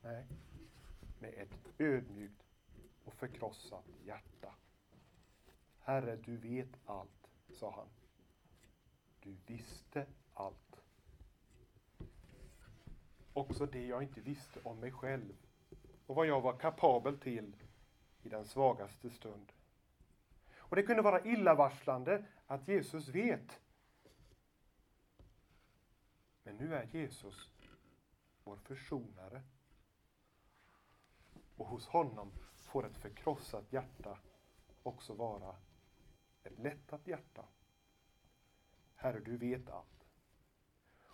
Nej, 0.00 0.26
med 1.18 1.34
ett 1.34 1.68
ödmjukt 1.78 2.44
och 3.04 3.14
förkrossat 3.14 3.84
hjärta. 4.04 4.54
Herre, 5.78 6.16
du 6.16 6.36
vet 6.36 6.70
allt, 6.84 7.30
sa 7.50 7.70
han. 7.70 7.88
Du 9.20 9.36
visste 9.46 10.06
allt. 10.34 10.80
Också 13.32 13.66
det 13.66 13.86
jag 13.86 14.02
inte 14.02 14.20
visste 14.20 14.60
om 14.62 14.80
mig 14.80 14.92
själv 14.92 15.36
och 16.06 16.14
vad 16.14 16.26
jag 16.26 16.40
var 16.40 16.56
kapabel 16.56 17.18
till 17.18 17.56
i 18.22 18.28
den 18.28 18.46
svagaste 18.46 19.10
stund. 19.10 19.52
Och 20.68 20.76
det 20.76 20.82
kunde 20.82 21.02
vara 21.02 21.24
illavarslande 21.24 22.24
att 22.46 22.68
Jesus 22.68 23.08
vet. 23.08 23.60
Men 26.42 26.56
nu 26.56 26.74
är 26.74 26.84
Jesus 26.84 27.50
vår 28.44 28.56
försonare. 28.56 29.42
Och 31.56 31.66
hos 31.66 31.86
honom 31.86 32.32
får 32.56 32.86
ett 32.86 32.96
förkrossat 32.96 33.72
hjärta 33.72 34.18
också 34.82 35.14
vara 35.14 35.56
ett 36.42 36.58
lättat 36.58 37.06
hjärta. 37.06 37.44
Herre, 38.94 39.20
du 39.20 39.36
vet 39.36 39.70
allt. 39.70 40.06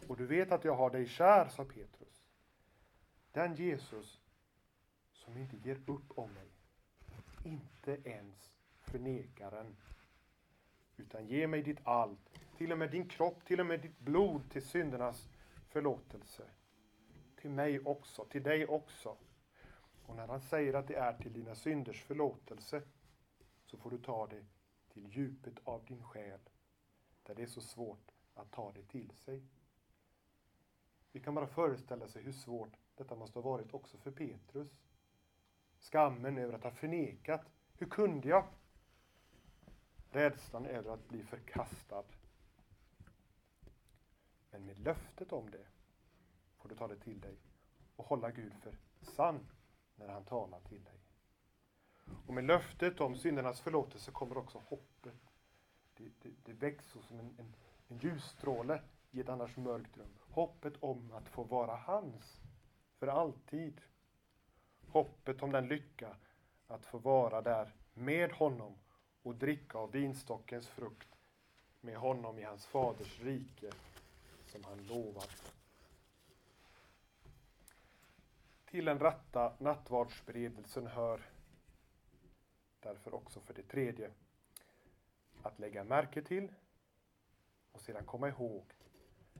Och 0.09 0.17
du 0.17 0.27
vet 0.27 0.53
att 0.53 0.65
jag 0.65 0.77
har 0.77 0.91
dig 0.91 1.07
kär, 1.07 1.49
sa 1.49 1.65
Petrus. 1.65 2.25
Den 3.33 3.55
Jesus 3.55 4.21
som 5.13 5.37
inte 5.37 5.57
ger 5.57 5.91
upp 5.91 6.19
om 6.19 6.33
mig. 6.33 6.51
Inte 7.45 8.01
ens 8.05 8.53
förnekaren. 8.91 9.77
Utan 10.97 11.27
ge 11.27 11.47
mig 11.47 11.63
ditt 11.63 11.79
allt, 11.85 12.31
till 12.57 12.73
och 12.73 12.79
med 12.79 12.91
din 12.91 13.09
kropp, 13.09 13.45
till 13.45 13.61
och 13.61 13.67
med 13.67 13.81
ditt 13.81 13.99
blod 13.99 14.51
till 14.51 14.63
syndernas 14.63 15.29
förlåtelse. 15.69 16.45
Till 17.37 17.51
mig 17.51 17.81
också, 17.81 18.25
till 18.25 18.43
dig 18.43 18.67
också. 18.67 19.17
Och 20.07 20.17
när 20.17 20.29
han 20.29 20.41
säger 20.41 20.75
att 20.75 20.89
det 20.89 20.95
är 20.95 21.13
till 21.13 21.33
dina 21.33 21.55
synders 21.55 22.03
förlåtelse 22.03 22.83
så 23.67 23.77
får 23.77 23.91
du 23.91 23.99
ta 23.99 24.27
det 24.27 24.45
till 24.93 25.09
djupet 25.09 25.55
av 25.65 25.85
din 25.85 26.03
själ 26.03 26.41
där 27.23 27.35
det 27.35 27.43
är 27.43 27.47
så 27.47 27.61
svårt 27.61 28.11
att 28.35 28.51
ta 28.53 28.73
det 28.73 28.83
till 28.83 29.11
sig. 29.11 29.43
Vi 31.13 31.21
kan 31.21 31.35
bara 31.35 31.47
föreställa 31.47 32.09
sig 32.09 32.23
hur 32.23 32.33
svårt 32.33 32.73
detta 32.95 33.15
måste 33.15 33.39
ha 33.39 33.51
varit 33.51 33.75
också 33.75 33.99
för 33.99 34.11
Petrus. 34.11 34.69
Skammen 35.79 36.39
över 36.39 36.53
att 36.53 36.65
ha 36.65 36.71
förnekat. 36.71 37.47
Hur 37.79 37.87
kunde 37.87 38.29
jag? 38.29 38.45
Rädslan 40.13 40.67
över 40.67 40.95
att 40.95 41.09
bli 41.09 41.23
förkastad. 41.23 42.05
Men 44.51 44.67
med 44.67 44.79
löftet 44.79 45.33
om 45.33 45.51
det 45.51 45.67
får 46.59 46.69
du 46.69 46.75
ta 46.75 46.89
det 46.89 46.97
till 46.97 47.21
dig 47.21 47.37
och 47.97 48.07
hålla 48.07 48.31
Gud 48.31 48.55
för 48.63 48.75
sann 49.03 49.47
när 49.95 50.09
han 50.09 50.25
talar 50.25 50.61
till 50.61 50.85
dig. 50.85 51.01
Och 52.27 52.35
med 52.35 52.45
löftet 52.45 53.01
om 53.01 53.17
syndernas 53.17 53.61
förlåtelse 53.61 54.11
kommer 54.11 54.39
också 54.39 54.63
hoppet. 54.67 55.15
Det, 55.95 56.11
det, 56.23 56.31
det 56.45 56.53
växer 56.53 57.01
som 57.01 57.21
en, 57.21 57.35
en, 57.39 57.55
en 57.89 57.99
ljusstråle 57.99 58.83
i 59.11 59.21
ett 59.21 59.29
annars 59.29 59.57
mörkt 59.57 59.97
rum. 59.97 60.19
Hoppet 60.31 60.75
om 60.81 61.13
att 61.13 61.29
få 61.29 61.43
vara 61.43 61.77
hans 61.77 62.41
för 62.99 63.07
alltid. 63.07 63.81
Hoppet 64.87 65.43
om 65.43 65.53
den 65.53 65.69
lycka 65.69 66.17
att 66.67 66.87
få 66.87 66.99
vara 66.99 67.43
där 67.43 67.75
med 67.95 68.33
honom 68.33 68.79
och 69.23 69.35
dricka 69.35 69.79
av 69.79 69.91
vinstockens 69.91 70.69
frukt 70.69 71.09
med 71.81 71.97
honom 71.97 72.39
i 72.39 72.43
hans 72.43 72.67
faders 72.67 73.21
rike 73.21 73.73
som 74.47 74.65
han 74.65 74.87
lovat. 74.87 75.55
Till 78.71 78.85
den 78.85 78.99
rätta 78.99 79.53
nattvardsberedelsen 79.59 80.87
hör 80.87 81.21
därför 82.81 83.15
också 83.15 83.41
för 83.41 83.55
det 83.55 83.63
tredje 83.63 84.11
att 85.43 85.59
lägga 85.59 85.85
märke 85.85 86.23
till 86.23 86.49
och 87.73 87.81
sedan 87.81 88.05
komma 88.05 88.29
ihåg 88.29 88.65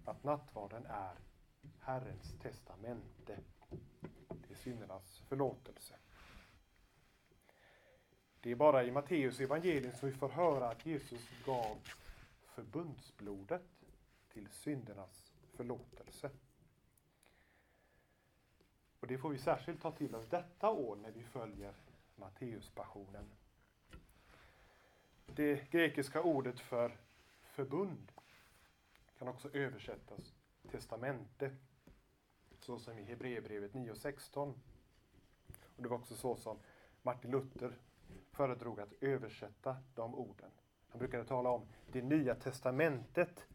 att 0.05 0.25
nattvarden 0.25 0.87
är 0.87 1.15
Herrens 1.81 2.35
testamente 2.43 3.39
till 4.47 4.57
syndernas 4.57 5.23
förlåtelse. 5.29 5.95
Det 8.43 8.51
är 8.51 8.55
bara 8.55 8.85
i 8.85 8.91
Matteus 8.91 9.41
evangelium 9.41 9.93
som 9.93 10.09
vi 10.09 10.15
får 10.15 10.29
höra 10.29 10.69
att 10.69 10.87
Jesus 10.87 11.29
gav 11.47 11.77
förbundsblodet 12.47 13.63
till 14.33 14.49
syndernas 14.49 15.33
förlåtelse. 15.55 16.31
Och 19.01 19.07
det 19.07 19.19
får 19.19 19.31
vi 19.31 19.39
särskilt 19.39 19.83
ta 19.83 19.91
till 19.93 20.15
oss 20.15 20.27
detta 20.27 20.71
år 20.71 20.97
när 20.97 21.11
vi 21.11 21.23
följer 21.23 21.75
Matteuspassionen. 22.17 23.25
Det 25.27 25.71
grekiska 25.71 26.23
ordet 26.23 26.61
för 26.61 26.97
förbund 27.43 28.13
kan 29.19 29.29
också 29.29 29.51
översättas 29.53 30.35
testamente, 30.71 31.57
så 32.59 32.79
som 32.79 32.99
i 32.99 33.03
Hebreerbrevet 33.03 33.73
9.16. 33.73 34.55
Och 35.77 35.83
det 35.83 35.89
var 35.89 35.97
också 35.97 36.15
så 36.17 36.37
som 36.37 36.59
Martin 37.03 37.31
Luther 37.31 37.79
föredrog 38.41 38.81
att 38.81 38.93
översätta 39.01 39.77
de 39.95 40.15
orden. 40.15 40.51
Han 40.89 40.99
brukade 40.99 41.25
tala 41.25 41.51
om 41.51 41.67
det 41.93 42.03
nya 42.03 42.35
testamentet 42.35 43.47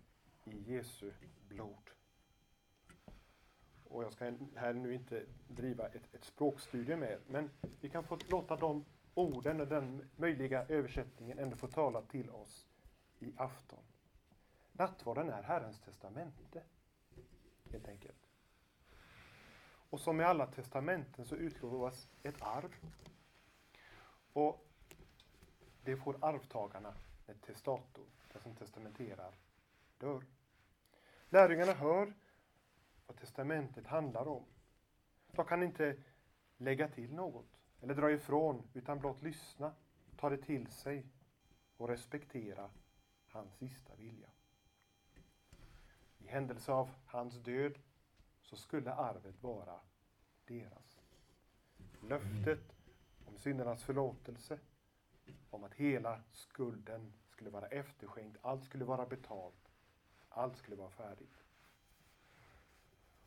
i 0.43 0.73
Jesu 0.73 1.11
blod. 1.47 1.89
Och 3.83 4.03
jag 4.03 4.13
ska 4.13 4.33
här 4.55 4.73
nu 4.73 4.93
inte 4.93 5.25
driva 5.47 5.87
ett, 5.87 6.15
ett 6.15 6.23
språkstudium 6.25 6.99
med 6.99 7.19
men 7.27 7.49
vi 7.81 7.89
kan 7.89 8.03
få 8.03 8.17
låta 8.29 8.55
de 8.55 8.85
orden 9.13 9.61
och 9.61 9.67
den 9.67 10.09
möjliga 10.15 10.65
översättningen 10.65 11.39
ändå 11.39 11.55
få 11.55 11.67
tala 11.67 12.01
till 12.01 12.29
oss 12.29 12.67
i 13.19 13.33
afton. 13.37 13.83
Nattvarden 14.71 15.29
är 15.29 15.43
Herrens 15.43 15.79
testamente, 15.79 16.63
helt 17.71 17.87
enkelt. 17.87 18.29
Och 19.89 19.99
som 19.99 20.17
med 20.17 20.27
alla 20.27 20.47
testamenten 20.47 21.25
så 21.25 21.35
utlovas 21.35 22.07
ett 22.23 22.41
arv. 22.41 22.75
Och 24.33 24.61
det 25.85 25.97
får 25.97 26.17
arvtagarna 26.21 26.93
när 27.25 27.35
testator, 27.35 28.05
den 28.33 28.41
som 28.41 28.55
testamenterar, 28.55 29.35
dör. 29.97 30.23
Lärjungarna 31.29 31.73
hör 31.73 32.13
vad 33.07 33.17
testamentet 33.17 33.87
handlar 33.87 34.27
om. 34.27 34.45
De 35.31 35.45
kan 35.45 35.63
inte 35.63 35.97
lägga 36.57 36.87
till 36.87 37.13
något 37.13 37.59
eller 37.81 37.95
dra 37.95 38.11
ifrån, 38.11 38.67
utan 38.73 38.99
blott 38.99 39.21
lyssna, 39.21 39.73
ta 40.17 40.29
det 40.29 40.37
till 40.37 40.67
sig 40.67 41.05
och 41.77 41.87
respektera 41.87 42.69
hans 43.27 43.53
sista 43.53 43.95
vilja. 43.95 44.29
I 46.17 46.27
händelse 46.27 46.71
av 46.71 46.89
hans 47.05 47.35
död 47.35 47.79
så 48.41 48.55
skulle 48.55 48.93
arvet 48.93 49.43
vara 49.43 49.79
deras. 50.45 50.99
Löftet 52.01 52.75
om 53.25 53.37
syndernas 53.37 53.83
förlåtelse, 53.83 54.59
om 55.55 55.63
att 55.63 55.73
hela 55.73 56.21
skulden 56.31 57.13
skulle 57.29 57.49
vara 57.49 57.67
efterskänkt, 57.67 58.37
allt 58.41 58.63
skulle 58.63 58.85
vara 58.85 59.05
betalt, 59.05 59.71
allt 60.29 60.57
skulle 60.57 60.75
vara 60.75 60.89
färdigt. 60.89 61.43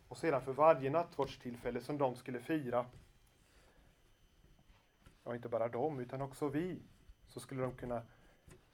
Och 0.09 0.19
sedan 0.19 0.43
för 0.43 0.53
varje 0.53 0.91
nattvardstillfälle 0.91 1.81
som 1.81 1.99
de 1.99 2.17
skulle 2.17 2.41
fira, 2.41 2.87
ja 5.25 5.35
inte 5.35 5.49
bara 5.49 5.69
de 5.69 6.01
utan 6.01 6.23
också 6.23 6.49
vi, 6.49 6.83
så 7.27 7.41
skulle 7.41 7.63
de 7.63 7.77
kunna 7.77 8.03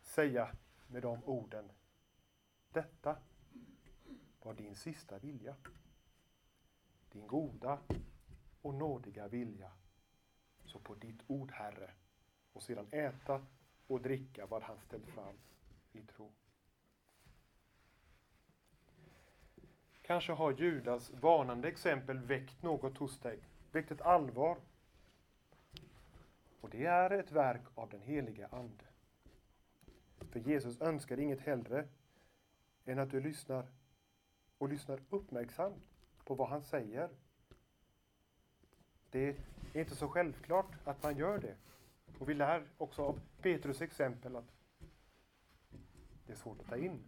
säga 0.01 0.51
med 0.87 1.03
de 1.03 1.25
orden, 1.25 1.71
detta 2.73 3.17
var 4.43 4.55
din 4.55 4.77
sista 4.77 5.19
vilja. 5.19 5.55
Din 7.13 7.27
goda 7.27 7.79
och 8.63 8.75
nådiga 8.75 9.29
vilja. 9.29 9.73
Så 10.65 10.79
på 10.79 10.95
ditt 10.95 11.21
ord, 11.27 11.51
Herre, 11.51 11.91
och 12.55 12.63
sedan 12.63 12.87
äta 12.91 13.41
och 13.87 14.01
dricka 14.01 14.47
vad 14.47 14.63
han 14.63 14.81
ställt 14.81 15.07
fram 15.07 15.35
i 15.93 16.01
tro. 16.01 16.33
Kanske 20.03 20.33
har 20.33 20.53
Judas 20.53 21.11
varnande 21.11 21.69
exempel 21.69 22.19
väckt 22.19 22.63
något 22.63 22.99
hos 22.99 23.19
dig, 23.19 23.39
väckt 23.73 23.91
ett 23.91 24.01
allvar. 24.01 24.57
Och 26.61 26.71
det 26.71 26.85
är 26.85 27.11
ett 27.11 27.33
verk 27.33 27.63
av 27.75 27.89
den 27.89 28.01
heliga 28.01 28.49
Ande. 28.51 28.85
För 30.31 30.41
Jesus 30.41 30.81
önskar 30.81 31.21
inget 31.21 31.41
hellre 31.41 31.89
än 32.85 32.99
att 32.99 33.11
du 33.11 33.21
lyssnar 33.21 33.67
och 34.59 34.69
lyssnar 34.69 35.01
uppmärksamt 35.11 35.85
på 36.25 36.35
vad 36.35 36.49
han 36.49 36.63
säger. 36.63 37.09
Det 39.11 39.29
är 39.73 39.81
inte 39.81 39.97
så 39.97 40.09
självklart 40.09 40.73
att 40.85 41.03
man 41.03 41.17
gör 41.17 41.39
det. 41.39 41.57
Och 42.19 42.29
vi 42.29 42.35
lär 42.35 42.67
också 42.79 43.03
av 43.03 43.21
Petrus 43.43 43.83
exempel 43.83 44.37
att 44.37 44.53
det 46.27 46.33
är 46.33 46.37
svårt 46.37 46.61
att 46.61 46.69
ta 46.69 46.77
in 46.77 47.05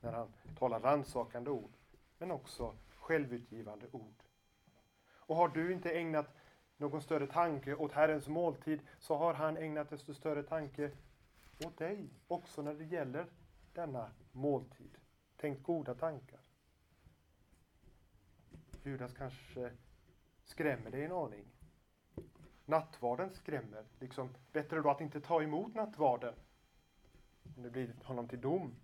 när 0.00 0.12
han 0.12 0.32
talar 0.58 0.80
rannsakande 0.80 1.50
ord, 1.50 1.72
men 2.18 2.30
också 2.30 2.74
självutgivande 2.94 3.86
ord. 3.92 4.22
Och 5.12 5.36
har 5.36 5.48
du 5.48 5.72
inte 5.72 5.90
ägnat 5.90 6.34
någon 6.76 7.02
större 7.02 7.26
tanke 7.26 7.74
åt 7.74 7.92
Herrens 7.92 8.28
måltid, 8.28 8.80
så 8.98 9.16
har 9.16 9.34
han 9.34 9.56
ägnat 9.56 9.90
desto 9.90 10.14
större 10.14 10.42
tanke 10.42 10.90
åt 11.66 11.78
dig, 11.78 12.10
också 12.28 12.62
när 12.62 12.74
det 12.74 12.84
gäller 12.84 13.26
denna 13.72 14.10
måltid. 14.32 14.98
Tänk 15.36 15.62
goda 15.62 15.94
tankar. 15.94 16.40
Judas 18.82 19.12
kanske 19.12 19.72
skrämmer 20.44 20.90
dig 20.90 21.04
en 21.04 21.12
aning. 21.12 21.46
Nattvarden 22.70 23.30
skrämmer. 23.30 23.84
Liksom, 23.98 24.28
bättre 24.52 24.80
då 24.80 24.90
att 24.90 25.00
inte 25.00 25.20
ta 25.20 25.42
emot 25.42 25.74
nattvarden. 25.74 26.34
Om 27.56 27.62
det 27.62 27.70
blir 27.70 27.94
honom 28.04 28.28
till 28.28 28.40
dom. 28.40 28.74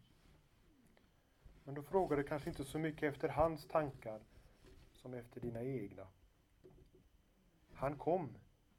Men 1.65 1.75
då 1.75 1.83
frågar 1.83 2.17
du 2.17 2.23
kanske 2.23 2.49
inte 2.49 2.65
så 2.65 2.79
mycket 2.79 3.15
efter 3.15 3.29
hans 3.29 3.67
tankar 3.67 4.21
som 4.93 5.15
efter 5.15 5.41
dina 5.41 5.63
egna. 5.63 6.07
Han 7.73 7.97
kom, 7.97 8.29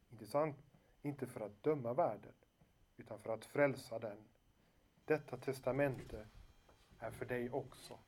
inte 0.10 0.28
sant? 0.28 0.58
Inte 1.02 1.28
för 1.28 1.40
att 1.40 1.64
döma 1.64 1.94
världen, 1.94 2.34
utan 2.98 3.20
för 3.20 3.34
att 3.34 3.46
frälsa 3.46 4.00
den. 4.00 4.18
Detta 5.06 5.38
testamente 5.38 6.28
är 7.00 7.12
för 7.12 7.26
dig 7.26 7.50
också. 7.50 8.00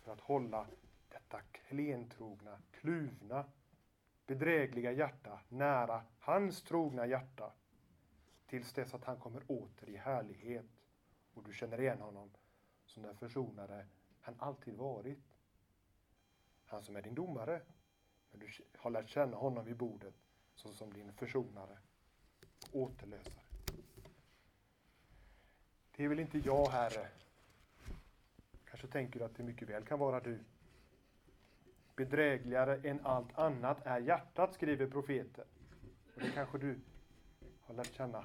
För 0.00 0.12
att 0.12 0.20
hålla 0.20 0.66
detta 1.08 1.40
klentrogna, 1.40 2.58
kluvna 2.70 3.44
bedrägliga 4.28 4.92
hjärta 4.92 5.40
nära 5.48 6.02
hans 6.18 6.62
trogna 6.62 7.06
hjärta 7.06 7.52
tills 8.46 8.72
dess 8.72 8.94
att 8.94 9.04
han 9.04 9.16
kommer 9.16 9.42
åter 9.46 9.88
i 9.88 9.96
härlighet 9.96 10.66
och 11.34 11.42
du 11.42 11.52
känner 11.52 11.80
igen 11.80 12.00
honom 12.00 12.30
som 12.86 13.02
den 13.02 13.16
försonare 13.16 13.86
han 14.20 14.34
alltid 14.38 14.74
varit. 14.74 15.18
Han 16.64 16.82
som 16.82 16.96
är 16.96 17.02
din 17.02 17.14
domare, 17.14 17.60
men 18.30 18.40
du 18.40 18.48
har 18.78 18.90
lärt 18.90 19.08
känna 19.08 19.36
honom 19.36 19.64
vid 19.64 19.76
bordet 19.76 20.14
såsom 20.54 20.92
din 20.92 21.12
försonare 21.12 21.78
och 22.72 22.80
återlösare. 22.80 23.44
Det 25.96 26.04
är 26.04 26.08
väl 26.08 26.20
inte 26.20 26.38
jag, 26.38 26.68
Herre. 26.68 27.08
Kanske 28.64 28.86
tänker 28.86 29.18
du 29.18 29.24
att 29.24 29.36
det 29.36 29.42
mycket 29.42 29.68
väl 29.68 29.84
kan 29.84 29.98
vara 29.98 30.20
du. 30.20 30.38
Bedrägligare 31.98 32.80
än 32.90 33.06
allt 33.06 33.38
annat 33.38 33.86
är 33.86 34.00
hjärtat, 34.00 34.54
skriver 34.54 34.86
profeten. 34.86 35.44
Och 36.14 36.20
det 36.20 36.30
kanske 36.30 36.58
du 36.58 36.80
har 37.60 37.74
lärt 37.74 37.94
känna 37.94 38.24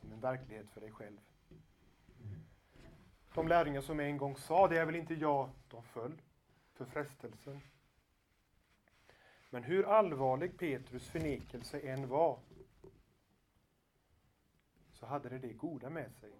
som 0.00 0.12
en 0.12 0.20
verklighet 0.20 0.70
för 0.70 0.80
dig 0.80 0.90
själv. 0.90 1.20
De 3.34 3.48
lärjungar 3.48 3.80
som 3.80 4.00
en 4.00 4.16
gång 4.16 4.36
sa, 4.36 4.68
det 4.68 4.78
är 4.78 4.86
väl 4.86 4.96
inte 4.96 5.14
jag, 5.14 5.50
de 5.68 5.82
föll 5.82 6.22
för 6.74 6.84
frestelsen. 6.84 7.60
Men 9.50 9.62
hur 9.62 9.84
allvarlig 9.84 10.58
Petrus 10.58 11.08
förnekelse 11.08 11.80
än 11.80 12.08
var, 12.08 12.38
så 14.92 15.06
hade 15.06 15.28
det 15.28 15.38
det 15.38 15.52
goda 15.52 15.90
med 15.90 16.12
sig 16.12 16.32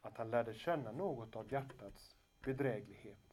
att 0.00 0.16
han 0.16 0.30
lärde 0.30 0.54
känna 0.54 0.92
något 0.92 1.36
av 1.36 1.52
hjärtats 1.52 2.16
bedräglighet, 2.40 3.27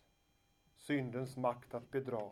syndens 0.86 1.38
makt 1.38 1.74
att 1.74 1.92
bedra. 1.92 2.32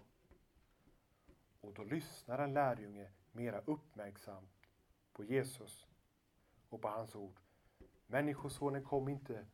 Och 1.62 1.74
då 1.74 1.84
lyssnar 1.84 2.40
en 2.40 2.54
lärjunge 2.54 3.08
mera 3.32 3.62
uppmärksamt 3.66 4.68
på 5.14 5.24
Jesus 5.24 5.88
och 6.70 6.82
på 6.82 6.88
hans 6.88 7.16
ord. 7.16 7.40
Människosonen 8.08 8.84
kom 8.84 9.10
inte 9.10 9.46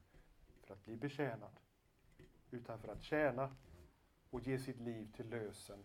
för 0.64 0.74
att 0.74 0.86
bli 0.86 0.96
betjänad, 0.98 1.60
utan 2.52 2.80
för 2.80 2.92
att 2.92 3.04
tjäna 3.04 3.56
och 4.30 4.42
ge 4.42 4.60
sitt 4.60 4.80
liv 4.80 5.12
till 5.16 5.30
lösen 5.30 5.80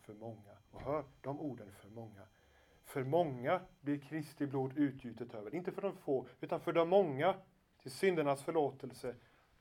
för 0.00 0.14
många. 0.14 0.56
Och 0.70 0.80
hör 0.80 1.04
de 1.20 1.40
orden 1.40 1.72
för 1.72 1.88
många. 1.88 2.26
För 2.84 3.04
många 3.04 3.60
blir 3.80 3.98
Kristi 3.98 4.46
blod 4.46 4.78
utgjutet 4.78 5.34
över, 5.34 5.54
inte 5.54 5.72
för 5.72 5.82
de 5.82 5.96
få, 5.96 6.28
utan 6.40 6.60
för 6.60 6.72
de 6.72 6.88
många 6.88 7.34
till 7.82 7.90
syndernas 7.90 8.42
förlåtelse, 8.42 9.14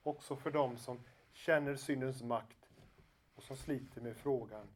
också 0.03 0.35
för 0.35 0.51
dem 0.51 0.77
som 0.77 1.03
känner 1.31 1.75
syndens 1.75 2.23
makt 2.23 2.66
och 3.37 3.43
som 3.43 3.57
sliter 3.57 4.01
med 4.01 4.17
frågan, 4.17 4.67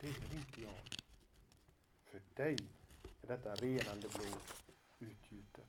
det 0.00 0.06
är 0.06 0.12
väl 0.12 0.38
inte 0.38 0.62
jag. 0.62 0.80
För 2.04 2.22
dig 2.34 2.56
är 3.22 3.26
detta 3.26 3.54
renande 3.54 4.08
blod 4.08 4.40
utgjutet. 4.98 5.66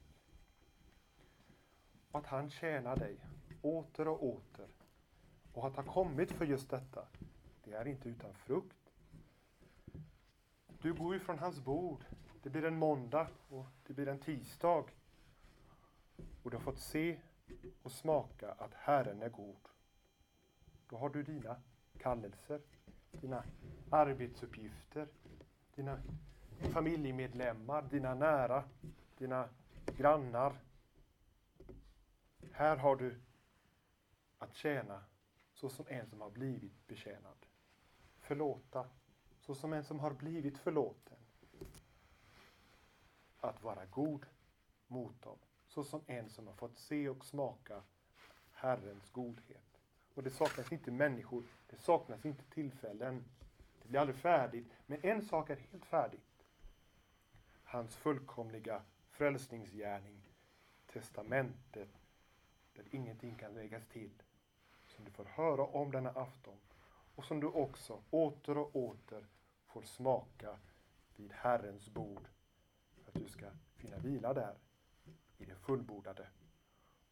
Och 2.11 2.19
att 2.19 2.25
han 2.25 2.49
tjänar 2.49 2.95
dig 2.95 3.17
åter 3.61 4.07
och 4.07 4.23
åter 4.23 4.67
och 5.53 5.67
att 5.67 5.75
ha 5.75 5.83
kommit 5.83 6.31
för 6.31 6.45
just 6.45 6.69
detta, 6.69 7.07
det 7.63 7.73
är 7.73 7.87
inte 7.87 8.09
utan 8.09 8.33
frukt. 8.33 8.93
Du 10.81 10.93
går 10.93 11.13
ju 11.13 11.19
från 11.19 11.39
hans 11.39 11.59
bord. 11.59 12.05
Det 12.43 12.49
blir 12.49 12.65
en 12.65 12.77
måndag 12.77 13.27
och 13.49 13.65
det 13.87 13.93
blir 13.93 14.07
en 14.07 14.19
tisdag. 14.19 14.85
Och 16.43 16.51
du 16.51 16.57
har 16.57 16.63
fått 16.63 16.79
se 16.79 17.19
och 17.83 17.91
smaka 17.91 18.51
att 18.51 18.73
Herren 18.73 19.21
är 19.21 19.29
god. 19.29 19.69
Då 20.89 20.97
har 20.97 21.09
du 21.09 21.23
dina 21.23 21.61
kallelser, 22.05 22.61
dina 23.11 23.43
arbetsuppgifter, 23.89 25.07
dina 25.75 25.99
familjemedlemmar, 26.73 27.81
dina 27.81 28.13
nära, 28.15 28.63
dina 29.17 29.49
grannar. 29.97 30.55
Här 32.51 32.77
har 32.77 32.95
du 32.95 33.15
att 34.37 34.55
tjäna 34.55 35.03
så 35.53 35.69
som 35.69 35.85
en 35.87 36.09
som 36.09 36.21
har 36.21 36.29
blivit 36.29 36.87
betjänad. 36.87 37.45
Förlåta 38.19 38.89
så 39.39 39.55
som 39.55 39.73
en 39.73 39.83
som 39.83 39.99
har 39.99 40.11
blivit 40.11 40.57
förlåten. 40.57 41.17
Att 43.39 43.63
vara 43.63 43.85
god 43.85 44.25
mot 44.87 45.21
dem 45.21 45.37
så 45.67 45.83
som 45.83 46.01
en 46.07 46.29
som 46.29 46.47
har 46.47 46.53
fått 46.53 46.79
se 46.79 47.09
och 47.09 47.25
smaka 47.25 47.83
Herrens 48.51 49.09
godhet. 49.09 49.74
Och 50.15 50.23
det 50.23 50.29
saknas 50.29 50.71
inte 50.71 50.91
människor, 50.91 51.43
det 51.69 51.77
saknas 51.77 52.25
inte 52.25 52.43
tillfällen. 52.43 53.23
Det 53.81 53.87
blir 53.89 53.99
aldrig 53.99 54.17
färdigt, 54.17 54.71
men 54.85 54.99
en 55.01 55.21
sak 55.21 55.49
är 55.49 55.55
helt 55.55 55.85
färdigt. 55.85 56.45
Hans 57.63 57.95
fullkomliga 57.95 58.81
frälsningsgärning, 59.09 60.21
testamentet, 60.85 61.89
där 62.73 62.85
ingenting 62.91 63.35
kan 63.35 63.53
läggas 63.53 63.87
till. 63.87 64.23
Som 64.87 65.05
du 65.05 65.11
får 65.11 65.25
höra 65.25 65.63
om 65.63 65.91
denna 65.91 66.09
afton 66.09 66.57
och 67.15 67.25
som 67.25 67.39
du 67.39 67.47
också 67.47 68.01
åter 68.09 68.57
och 68.57 68.75
åter 68.75 69.25
får 69.65 69.81
smaka 69.81 70.59
vid 71.15 71.31
Herrens 71.31 71.89
bord 71.89 72.27
för 72.93 73.11
att 73.11 73.25
du 73.25 73.29
ska 73.29 73.45
finna 73.75 73.97
vila 73.97 74.33
där 74.33 74.55
i 75.37 75.45
det 75.45 75.55
fullbordade 75.55 76.27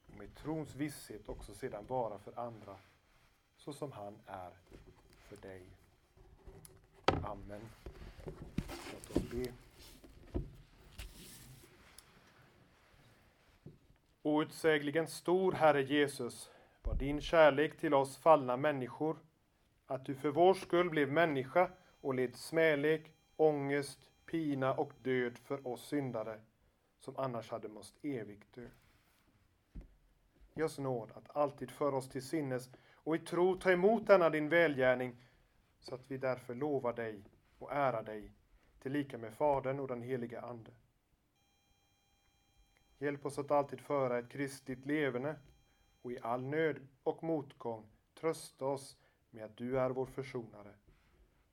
och 0.08 0.18
med 0.18 0.36
trons 0.36 0.76
visshet 0.76 1.30
också 1.30 1.56
sedan 1.56 1.86
vara 1.88 2.20
för 2.20 2.40
andra 2.40 2.78
så 3.64 3.74
som 3.74 3.92
han 3.92 4.20
är 4.26 4.52
för 5.28 5.38
dig. 5.38 5.62
Amen. 7.06 7.62
Låt 8.26 9.18
oss 9.18 9.32
be. 9.32 9.54
Outsägligen 14.22 15.08
stor, 15.08 15.52
Herre 15.52 15.82
Jesus, 15.82 16.52
var 16.82 16.96
din 16.96 17.22
kärlek 17.22 17.78
till 17.78 17.94
oss 17.94 18.18
fallna 18.18 18.58
människor, 18.58 19.18
att 19.88 20.06
du 20.06 20.16
för 20.16 20.30
vår 20.30 20.54
skull 20.54 20.90
blev 20.90 21.12
människa 21.12 21.70
och 22.02 22.14
led 22.14 22.36
smälek, 22.36 23.12
ångest, 23.36 24.00
pina 24.26 24.74
och 24.74 24.92
död 25.02 25.38
för 25.38 25.68
oss 25.68 25.88
syndare 25.88 26.40
som 27.00 27.18
annars 27.18 27.52
hade 27.52 27.68
måst 27.68 27.94
evigt 28.02 28.56
dö. 28.56 28.68
Ge 30.54 30.64
oss 30.64 30.80
nåd 30.80 31.12
att 31.16 31.36
alltid 31.38 31.72
föra 31.72 31.96
oss 31.96 32.10
till 32.10 32.28
sinnes 32.28 32.70
och 33.04 33.16
i 33.16 33.20
tro 33.20 33.56
ta 33.56 33.72
emot 33.72 34.08
denna 34.08 34.30
din 34.30 34.50
välgärning 34.50 35.16
så 35.80 35.96
att 35.96 36.12
vi 36.12 36.18
därför 36.18 36.56
lovar 36.56 36.94
dig 36.94 37.24
och 37.58 37.72
ärar 37.72 38.04
dig 38.04 38.32
tillika 38.80 39.18
med 39.18 39.34
Fadern 39.34 39.80
och 39.80 39.88
den 39.88 40.02
helige 40.02 40.42
Ande. 40.42 40.72
Hjälp 42.98 43.26
oss 43.26 43.40
att 43.40 43.52
alltid 43.52 43.80
föra 43.80 44.20
ett 44.20 44.30
kristligt 44.30 44.86
leverne 44.86 45.36
och 46.02 46.12
i 46.12 46.20
all 46.22 46.42
nöd 46.42 46.88
och 47.04 47.24
motgång 47.24 47.86
trösta 48.14 48.66
oss 48.66 48.98
med 49.30 49.46
att 49.46 49.58
du 49.58 49.80
är 49.80 49.90
vår 49.90 50.06
försonare 50.06 50.74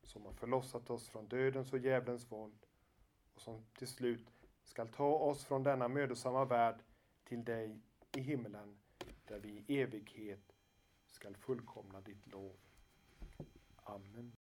som 0.03 0.27
har 0.27 0.33
förlossat 0.33 0.91
oss 0.91 1.09
från 1.09 1.29
dödens 1.29 1.73
och 1.73 1.79
djävulens 1.79 2.33
våld 2.33 2.67
och 3.35 3.41
som 3.41 3.65
till 3.79 3.89
slut 3.89 4.33
skall 4.65 4.89
ta 4.89 5.13
oss 5.13 5.45
från 5.45 5.63
denna 5.63 5.89
mödosamma 5.89 6.45
värld 6.45 6.77
till 7.25 7.45
dig 7.45 7.81
i 8.17 8.21
himlen 8.21 8.79
där 9.25 9.39
vi 9.39 9.49
i 9.49 9.81
evighet 9.81 10.60
skall 11.21 11.37
fullkomna 11.37 12.01
ditt 12.01 12.27
lov. 12.33 12.57
Amen. 13.85 14.40